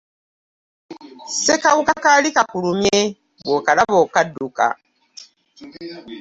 Sekawuka 1.43 1.93
kaali 2.03 2.29
kakulumye, 2.35 2.97
bwokalaba 3.43 3.95
okaduuka. 4.05 4.67